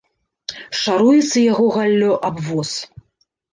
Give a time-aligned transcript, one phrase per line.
[0.83, 2.69] Шаруецца яго галлё аб воз.